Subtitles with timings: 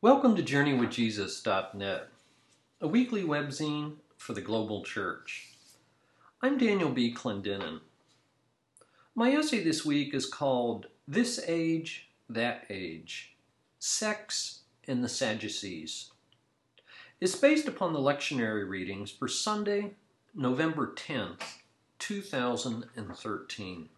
[0.00, 2.08] Welcome to JourneyWithJesus.net,
[2.80, 5.48] a weekly webzine for the global church.
[6.40, 7.12] I'm Daniel B.
[7.12, 7.80] Clendenin.
[9.16, 13.34] My essay this week is called This Age, That Age
[13.80, 16.12] Sex and the Sadducees.
[17.20, 19.94] It's based upon the lectionary readings for Sunday,
[20.32, 21.42] November 10th,
[21.98, 23.88] 2013.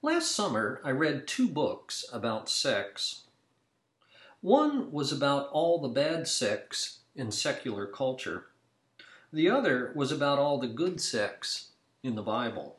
[0.00, 3.22] Last summer, I read two books about sex.
[4.40, 8.46] One was about all the bad sex in secular culture.
[9.32, 11.70] The other was about all the good sex
[12.04, 12.76] in the Bible.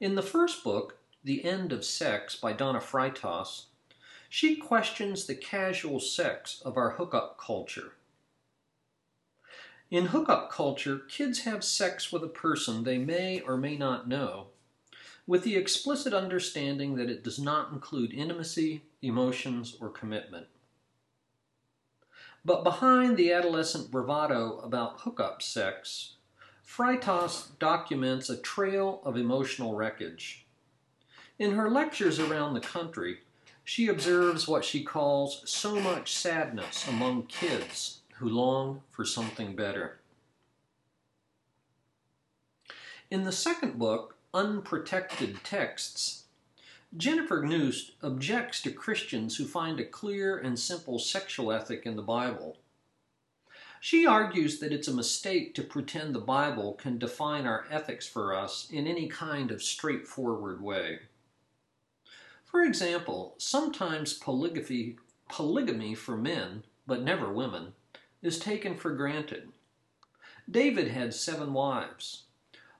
[0.00, 3.64] In the first book, The End of Sex by Donna Freitas,
[4.28, 7.92] she questions the casual sex of our hookup culture.
[9.90, 14.48] In hookup culture, kids have sex with a person they may or may not know
[15.28, 20.46] with the explicit understanding that it does not include intimacy, emotions, or commitment.
[22.46, 26.14] But behind the adolescent bravado about hookup sex,
[26.66, 30.46] Freitas documents a trail of emotional wreckage.
[31.38, 33.18] In her lectures around the country,
[33.62, 39.98] she observes what she calls so much sadness among kids who long for something better.
[43.10, 46.24] In the second book, unprotected texts.
[46.96, 52.02] Jennifer Knust objects to Christians who find a clear and simple sexual ethic in the
[52.02, 52.56] Bible.
[53.80, 58.34] She argues that it's a mistake to pretend the Bible can define our ethics for
[58.34, 61.00] us in any kind of straightforward way.
[62.44, 64.96] For example, sometimes polygamy,
[65.28, 67.74] polygamy for men, but never women,
[68.22, 69.48] is taken for granted.
[70.50, 72.24] David had seven wives.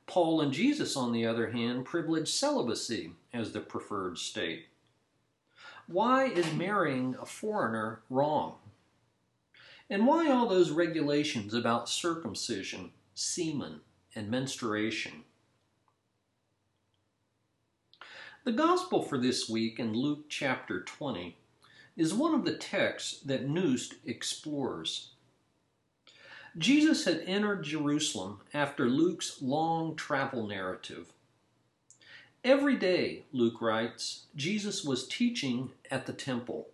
[0.08, 4.66] Paul and Jesus, on the other hand, privilege celibacy as the preferred state.
[5.86, 8.54] Why is marrying a foreigner wrong?
[9.90, 13.80] And why all those regulations about circumcision, semen,
[14.14, 15.24] and menstruation?
[18.44, 21.36] The gospel for this week in Luke chapter 20
[21.98, 25.10] is one of the texts that Knust explores.
[26.58, 31.12] Jesus had entered Jerusalem after Luke's long travel narrative.
[32.42, 36.68] Every day, Luke writes, Jesus was teaching at the temple.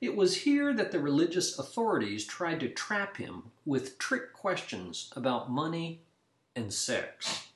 [0.00, 5.50] It was here that the religious authorities tried to trap him with trick questions about
[5.50, 6.00] money
[6.54, 7.48] and sex.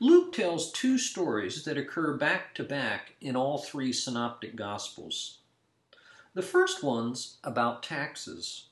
[0.00, 5.38] Luke tells two stories that occur back to back in all three synoptic gospels.
[6.38, 8.66] The first one's about taxes.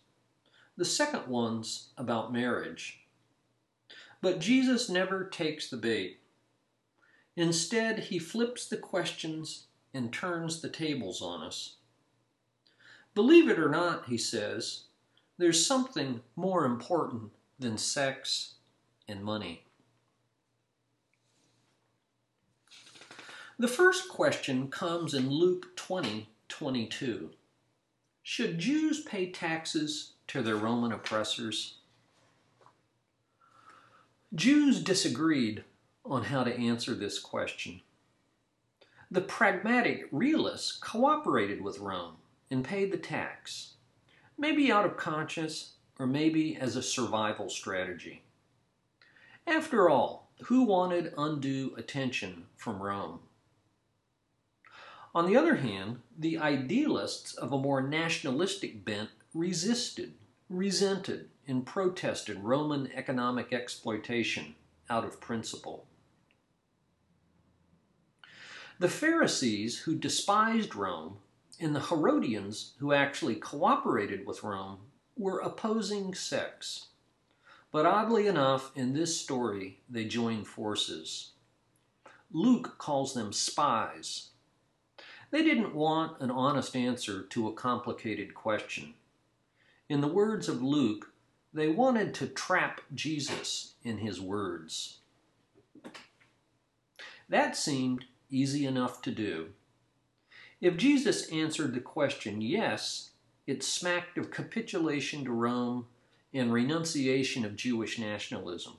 [0.77, 3.01] The second one's about marriage.
[4.23, 6.21] But Jesus never takes the bait.
[7.35, 11.75] Instead, he flips the questions and turns the tables on us.
[13.17, 14.85] Believe it or not, he says,
[15.37, 18.55] there's something more important than sex
[19.09, 19.65] and money.
[23.59, 27.31] The first question comes in Luke 20 22.
[28.29, 31.77] Should Jews pay taxes to their Roman oppressors?
[34.35, 35.63] Jews disagreed
[36.05, 37.83] on how to answer this question.
[39.13, 42.17] The pragmatic realists cooperated with Rome
[42.51, 43.75] and paid the tax,
[44.37, 48.25] maybe out of conscience or maybe as a survival strategy.
[49.47, 53.21] After all, who wanted undue attention from Rome?
[55.17, 60.13] On the other hand, the idealists of a more nationalistic bent resisted,
[60.51, 64.57] resented, and protested Roman economic exploitation
[64.91, 65.87] out of principle.
[68.79, 71.17] The Pharisees, who despised Rome,
[71.59, 74.81] and the Herodians, who actually cooperated with Rome,
[75.17, 76.89] were opposing sects.
[77.73, 81.31] But oddly enough, in this story, they joined forces.
[82.31, 84.33] Luke calls them spies,
[85.31, 88.95] they didn't want an honest answer to a complicated question.
[89.89, 91.13] In the words of Luke,
[91.53, 94.99] they wanted to trap Jesus in his words.
[97.29, 99.49] That seemed easy enough to do.
[100.61, 103.11] If Jesus answered the question yes,
[103.47, 105.87] it smacked of capitulation to Rome
[106.33, 108.75] and renunciation of Jewish nationalism.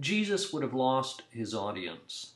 [0.00, 2.32] Jesus would have lost his audience.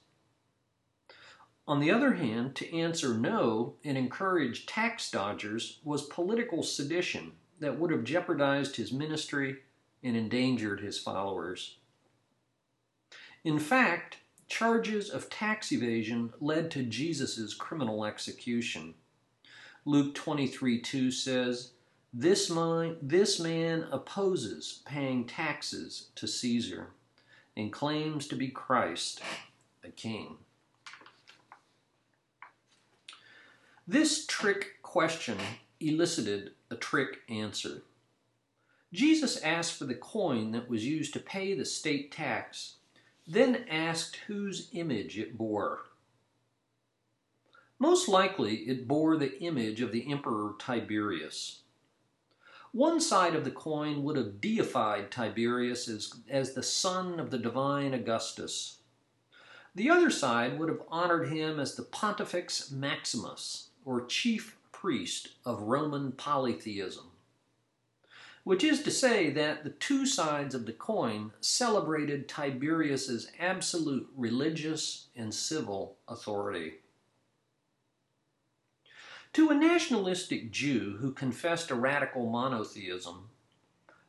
[1.69, 7.79] On the other hand, to answer no and encourage tax dodgers was political sedition that
[7.79, 9.59] would have jeopardized his ministry
[10.03, 11.79] and endangered his followers.
[13.43, 18.95] In fact, charges of tax evasion led to Jesus' criminal execution.
[19.85, 21.73] Luke 23 2 says,
[22.19, 26.89] this man, this man opposes paying taxes to Caesar
[27.57, 29.21] and claims to be Christ,
[29.85, 30.39] a king.
[33.89, 35.39] This trick question
[35.79, 37.83] elicited a trick answer.
[38.93, 42.79] Jesus asked for the coin that was used to pay the state tax,
[43.29, 45.83] then asked whose image it bore.
[47.79, 51.61] Most likely, it bore the image of the Emperor Tiberius.
[52.73, 57.39] One side of the coin would have deified Tiberius as, as the son of the
[57.39, 58.79] divine Augustus.
[59.77, 65.63] The other side would have honored him as the Pontifex Maximus, or chief priest of
[65.63, 67.05] Roman polytheism.
[68.45, 75.07] Which is to say that the two sides of the coin celebrated Tiberius's absolute religious
[75.17, 76.75] and civil authority.
[79.33, 83.29] To a nationalistic Jew who confessed a radical monotheism,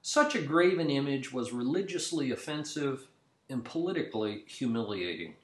[0.01, 3.07] such a graven image was religiously offensive
[3.49, 5.35] and politically humiliating.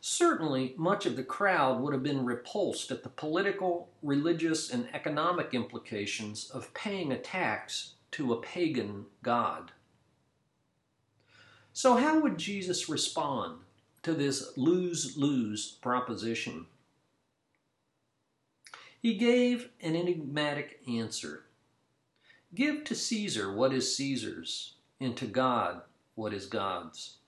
[0.00, 5.52] Certainly, much of the crowd would have been repulsed at the political, religious, and economic
[5.52, 9.72] implications of paying a tax to a pagan god.
[11.72, 13.60] So, how would Jesus respond
[14.02, 16.66] to this lose lose proposition?
[19.00, 21.44] He gave an enigmatic answer
[22.54, 25.82] Give to Caesar what is Caesar's, and to God
[26.16, 27.19] what is God's.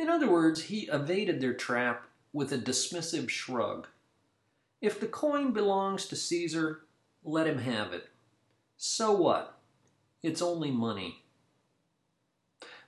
[0.00, 3.86] In other words, he evaded their trap with a dismissive shrug.
[4.80, 6.80] If the coin belongs to Caesar,
[7.22, 8.08] let him have it.
[8.78, 9.58] So what?
[10.22, 11.24] It's only money.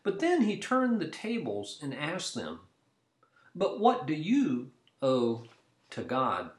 [0.03, 2.61] But then he turned the tables and asked them,
[3.55, 4.71] But what do you
[5.03, 5.45] owe
[5.91, 6.51] to God?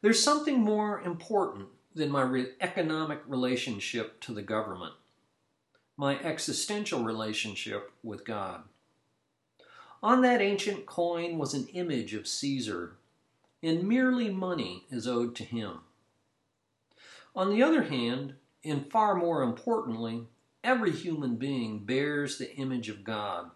[0.00, 4.94] There's something more important than my re- economic relationship to the government,
[6.02, 8.64] my existential relationship with God.
[10.02, 12.96] On that ancient coin was an image of Caesar,
[13.62, 15.78] and merely money is owed to him.
[17.36, 18.34] On the other hand,
[18.64, 20.26] and far more importantly,
[20.64, 23.52] every human being bears the image of God,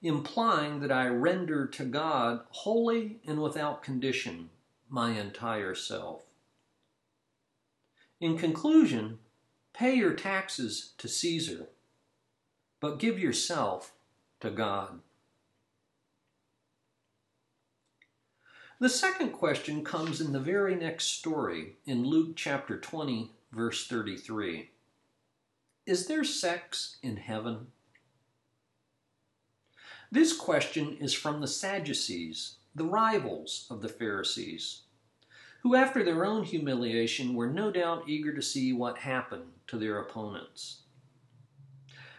[0.00, 4.48] implying that I render to God wholly and without condition
[4.88, 6.22] my entire self.
[8.20, 9.18] In conclusion,
[9.72, 11.68] pay your taxes to Caesar,
[12.80, 13.92] but give yourself
[14.40, 15.00] to God.
[18.80, 24.70] The second question comes in the very next story in Luke chapter 20, verse 33.
[25.84, 27.68] Is there sex in heaven?
[30.12, 34.82] This question is from the Sadducees, the rivals of the Pharisees,
[35.62, 39.98] who, after their own humiliation, were no doubt eager to see what happened to their
[39.98, 40.82] opponents.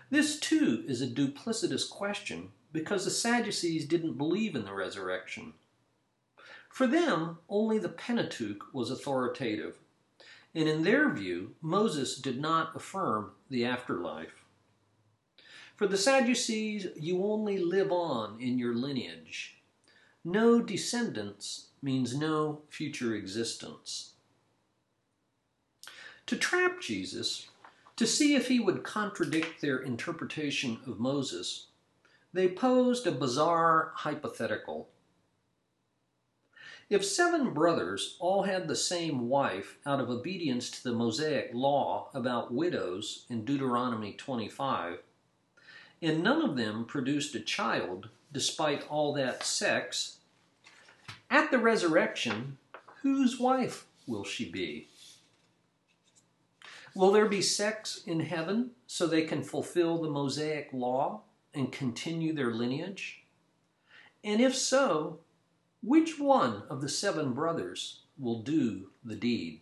[0.10, 5.54] This, too, is a duplicitous question because the Sadducees didn't believe in the resurrection.
[6.70, 9.78] For them, only the Pentateuch was authoritative,
[10.54, 14.44] and in their view, Moses did not affirm the afterlife.
[15.76, 19.62] For the Sadducees, you only live on in your lineage,
[20.24, 24.14] no descendants means no future existence.
[26.26, 27.48] To trap Jesus,
[27.96, 31.68] to see if he would contradict their interpretation of Moses,
[32.32, 34.90] they posed a bizarre hypothetical.
[36.90, 42.10] If seven brothers all had the same wife out of obedience to the Mosaic law
[42.14, 45.00] about widows in Deuteronomy 25,
[46.02, 50.19] and none of them produced a child despite all that sex,
[51.30, 52.58] at the resurrection,
[53.02, 54.88] whose wife will she be?
[56.96, 61.22] Will there be sex in heaven so they can fulfill the Mosaic law
[61.54, 63.24] and continue their lineage?
[64.24, 65.20] And if so,
[65.82, 69.62] which one of the seven brothers will do the deed?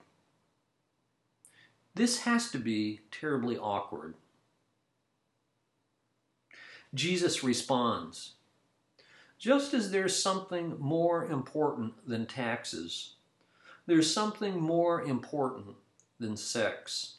[1.93, 4.15] This has to be terribly awkward.
[6.93, 8.33] Jesus responds
[9.37, 13.15] just as there's something more important than taxes,
[13.85, 15.75] there's something more important
[16.19, 17.17] than sex.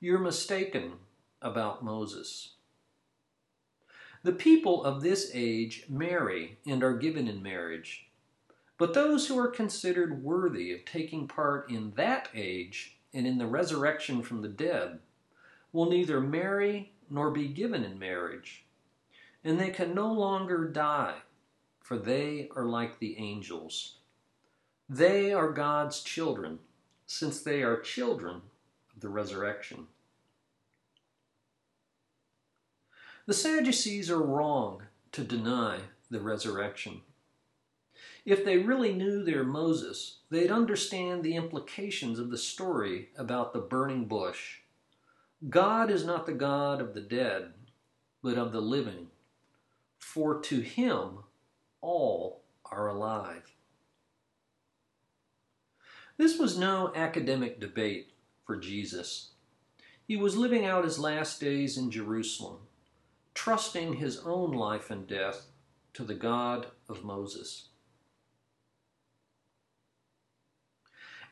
[0.00, 0.94] You're mistaken
[1.40, 2.54] about Moses.
[4.24, 8.08] The people of this age marry and are given in marriage,
[8.78, 13.46] but those who are considered worthy of taking part in that age and in the
[13.46, 14.98] resurrection from the dead
[15.72, 18.64] will neither marry nor be given in marriage,
[19.44, 21.16] and they can no longer die,
[21.80, 23.96] for they are like the angels.
[24.88, 26.58] They are God's children,
[27.06, 28.42] since they are children
[28.94, 29.86] of the resurrection.
[33.26, 34.82] The Sadducees are wrong
[35.12, 35.78] to deny
[36.10, 37.02] the resurrection.
[38.24, 43.60] If they really knew their Moses, they'd understand the implications of the story about the
[43.60, 44.58] burning bush.
[45.48, 47.52] God is not the God of the dead,
[48.22, 49.08] but of the living,
[50.02, 51.18] for to him
[51.80, 53.54] all are alive.
[56.16, 58.12] This was no academic debate
[58.44, 59.30] for Jesus.
[60.06, 62.58] He was living out his last days in Jerusalem
[63.32, 65.46] trusting his own life and death
[65.94, 67.68] to the God of Moses.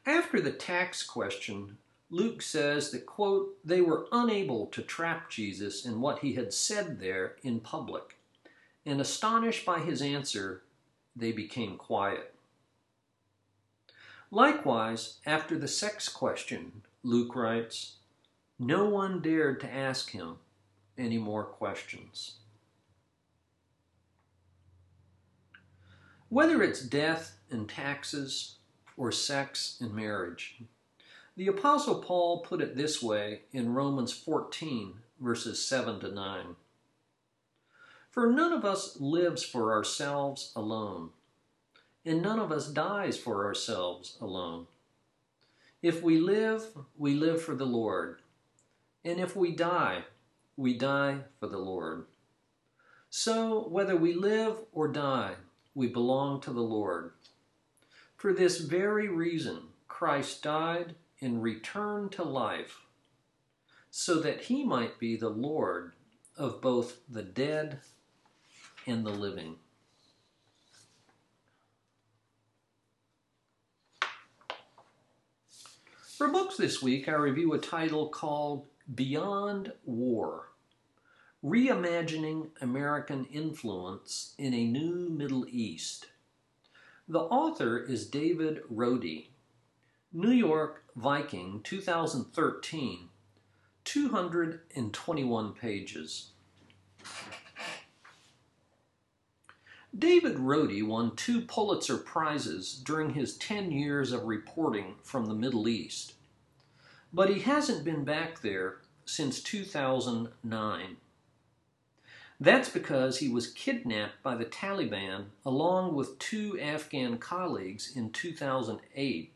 [0.06, 1.76] After the tax question,
[2.08, 7.00] Luke says that, quote, they were unable to trap Jesus in what he had said
[7.00, 8.16] there in public,
[8.84, 10.62] and astonished by his answer,
[11.14, 12.34] they became quiet.
[14.30, 17.96] Likewise, after the sex question, Luke writes,
[18.58, 20.36] no one dared to ask him,
[20.98, 22.34] any more questions.
[26.28, 28.56] Whether it's death and taxes
[28.96, 30.62] or sex and marriage,
[31.36, 36.56] the Apostle Paul put it this way in Romans 14, verses 7 to 9.
[38.10, 41.10] For none of us lives for ourselves alone,
[42.04, 44.66] and none of us dies for ourselves alone.
[45.80, 48.18] If we live, we live for the Lord,
[49.04, 50.06] and if we die,
[50.56, 52.06] we die for the Lord.
[53.10, 55.34] So, whether we live or die,
[55.72, 57.12] we belong to the Lord.
[58.16, 62.80] For this very reason, Christ died and returned to life,
[63.88, 65.92] so that he might be the Lord
[66.36, 67.80] of both the dead
[68.86, 69.56] and the living.
[76.16, 80.50] For books this week, I review a title called Beyond War
[81.42, 86.08] Reimagining American Influence in a New Middle East.
[87.08, 89.28] The author is David Rohde.
[90.12, 93.08] New York Viking, 2013,
[93.84, 96.30] 221 pages.
[99.98, 105.68] David Rohde won two Pulitzer Prizes during his 10 years of reporting from the Middle
[105.68, 106.14] East,
[107.12, 110.96] but he hasn't been back there since 2009.
[112.38, 119.32] That's because he was kidnapped by the Taliban along with two Afghan colleagues in 2008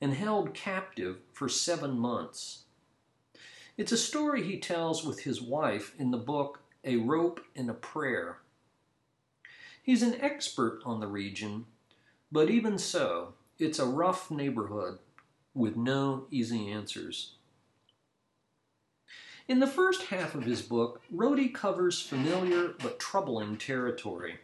[0.00, 2.64] and held captive for seven months.
[3.76, 7.74] It's a story he tells with his wife in the book A Rope and a
[7.74, 8.38] Prayer.
[9.86, 11.66] He's an expert on the region,
[12.32, 14.98] but even so, it's a rough neighborhood
[15.54, 17.34] with no easy answers.
[19.46, 24.40] In the first half of his book, Rohde covers familiar but troubling territory.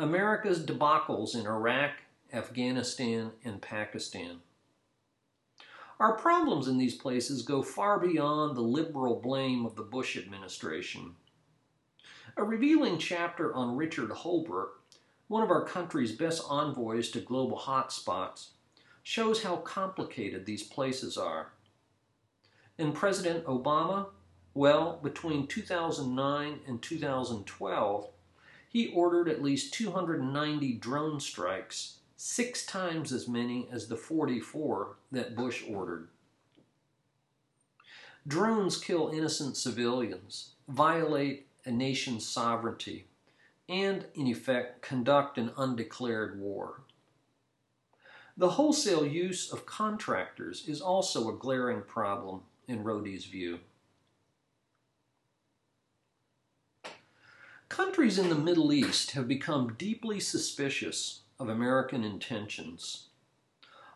[0.00, 1.92] America's debacles in Iraq,
[2.32, 4.40] Afghanistan, and Pakistan.
[6.00, 11.14] Our problems in these places go far beyond the liberal blame of the Bush administration.
[12.36, 14.78] A revealing chapter on Richard Holbrooke,
[15.28, 18.48] one of our country's best envoys to global hotspots,
[19.02, 21.52] shows how complicated these places are.
[22.78, 24.08] And President Obama,
[24.54, 28.08] well, between 2009 and 2012,
[28.68, 35.34] he ordered at least 290 drone strikes, six times as many as the 44 that
[35.34, 36.08] Bush ordered.
[38.26, 43.06] Drones kill innocent civilians, violate a nation's sovereignty,
[43.68, 46.82] and, in effect, conduct an undeclared war.
[48.36, 53.60] The wholesale use of contractors is also a glaring problem in Rohde's view.
[57.68, 63.08] Countries in the Middle East have become deeply suspicious of American intentions.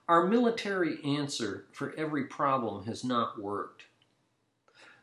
[0.08, 3.86] Our military answer for every problem has not worked.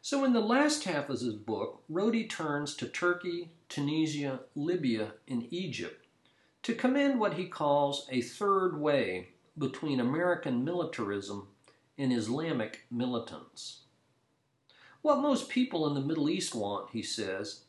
[0.04, 5.46] So in the last half of his book, Rohde turns to Turkey, Tunisia, Libya, and
[5.52, 6.08] Egypt
[6.64, 11.50] to commend what he calls a third way between American militarism
[12.00, 13.82] and Islamic militants.
[15.04, 17.62] What most people in the Middle East want, he says,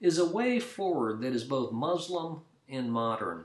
[0.00, 3.44] is a way forward that is both Muslim and modern.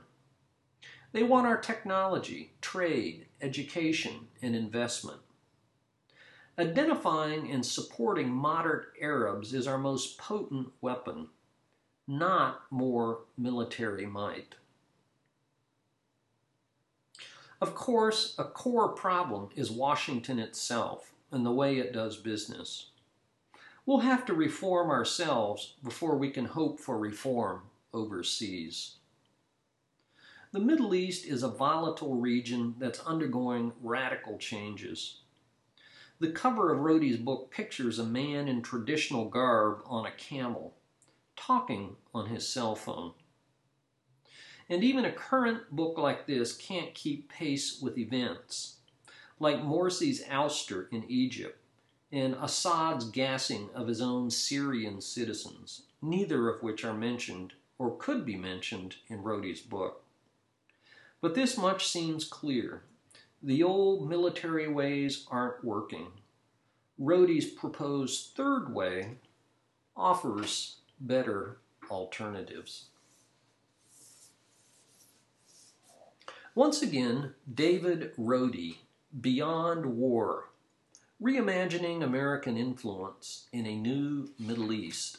[1.12, 5.18] They want our technology, trade, education, and investment.
[6.58, 11.28] Identifying and supporting moderate Arabs is our most potent weapon,
[12.08, 14.54] not more military might.
[17.60, 22.86] Of course, a core problem is Washington itself and the way it does business.
[23.84, 28.96] We'll have to reform ourselves before we can hope for reform overseas.
[30.52, 35.18] The Middle East is a volatile region that's undergoing radical changes.
[36.18, 40.74] The cover of Rohde's book pictures a man in traditional garb on a camel,
[41.36, 43.12] talking on his cell phone.
[44.68, 48.76] And even a current book like this can't keep pace with events,
[49.38, 51.58] like Morsi's ouster in Egypt
[52.10, 58.24] and Assad's gassing of his own Syrian citizens, neither of which are mentioned or could
[58.24, 60.02] be mentioned in Rohde's book.
[61.20, 62.84] But this much seems clear.
[63.46, 66.08] The old military ways aren't working.
[67.00, 69.18] Rohde's proposed third way
[69.96, 72.86] offers better alternatives.
[76.56, 78.78] Once again, David Rohde,
[79.20, 80.50] Beyond War,
[81.22, 85.18] reimagining American influence in a new Middle East.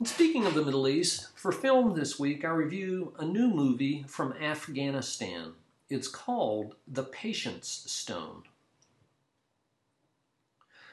[0.00, 4.04] And speaking of the Middle East, for film this week, I review a new movie
[4.08, 5.52] from Afghanistan.
[5.88, 8.42] It's called The Patience Stone.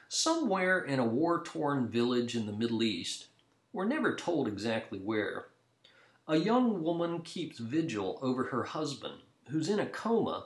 [0.07, 3.25] Somewhere in a war torn village in the Middle East,
[3.73, 5.47] we're never told exactly where,
[6.27, 10.45] a young woman keeps vigil over her husband, who's in a coma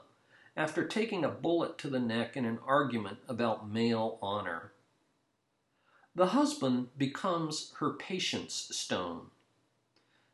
[0.56, 4.72] after taking a bullet to the neck in an argument about male honor.
[6.16, 9.26] The husband becomes her patience stone.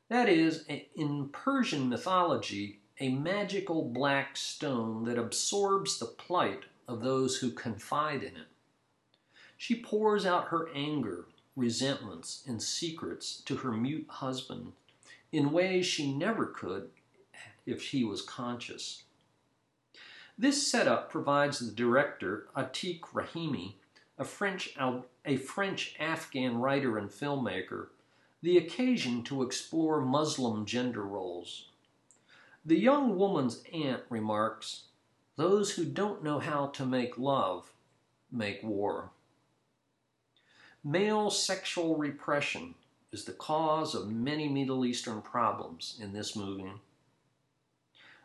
[0.08, 7.38] That is, in Persian mythology, a magical black stone that absorbs the plight of those
[7.38, 8.46] who confide in it.
[9.56, 14.74] She pours out her anger, resentments, and secrets to her mute husband
[15.32, 16.90] in ways she never could
[17.66, 19.02] if she was conscious.
[20.38, 23.74] This setup provides the director, Atiq Rahimi,
[24.18, 24.76] a French,
[25.24, 27.88] a French Afghan writer and filmmaker,
[28.42, 31.66] the occasion to explore Muslim gender roles.
[32.64, 34.84] The young woman's aunt remarks,
[35.36, 37.72] Those who don't know how to make love
[38.30, 39.10] make war.
[40.84, 42.74] Male sexual repression
[43.12, 46.72] is the cause of many Middle Eastern problems in this movie.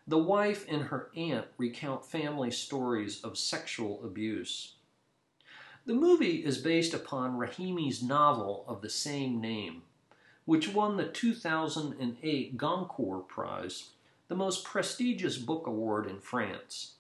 [0.08, 4.77] The wife and her aunt recount family stories of sexual abuse.
[5.88, 9.84] The movie is based upon Rahimi's novel of the same name,
[10.43, 13.91] which won the 2008 Goncourt Prize,
[14.28, 16.95] the most prestigious book award in France,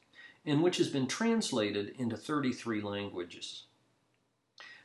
[0.45, 3.63] and which has been translated into 33 languages.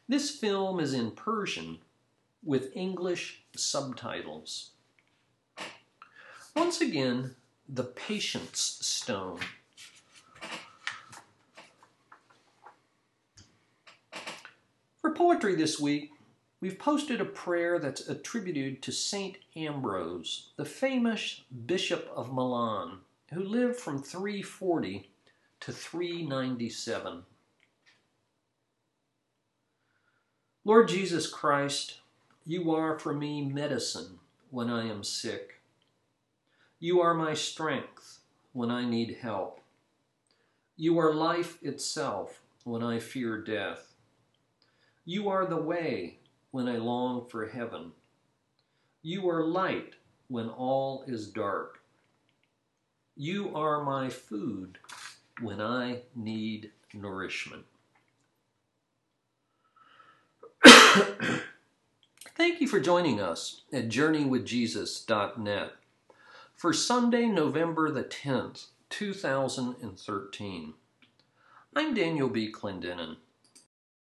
[0.09, 1.79] This film is in Persian
[2.43, 4.71] with English subtitles.
[6.57, 7.37] Once again,
[7.69, 9.38] the Patience Stone.
[15.12, 16.11] For poetry this week,
[16.62, 23.42] we've posted a prayer that's attributed to Saint Ambrose, the famous Bishop of Milan, who
[23.42, 25.11] lived from 340
[25.61, 27.25] to 397.
[30.64, 31.98] Lord Jesus Christ,
[32.46, 34.18] you are for me medicine
[34.51, 35.61] when I am sick.
[36.81, 38.20] You are my strength
[38.55, 39.61] when I need help.
[40.79, 43.92] You are life itself when I fear death.
[45.05, 46.19] You are the way
[46.53, 47.91] when I long for heaven.
[49.03, 49.95] You are light
[50.29, 51.81] when all is dark.
[53.17, 54.79] You are my food
[55.41, 57.65] when I need nourishment.
[60.65, 65.73] Thank you for joining us at JourneyWithJesus.net
[66.55, 70.75] for Sunday, November the 10th, 2013.
[71.75, 72.53] I'm Daniel B.
[72.53, 73.17] Clendenin.